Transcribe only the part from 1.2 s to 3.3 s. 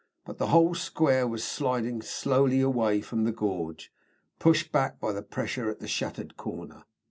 was sidling slowly away from